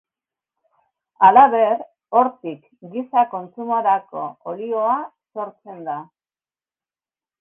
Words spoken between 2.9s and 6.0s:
giza kontsumorako olioa sortzen da.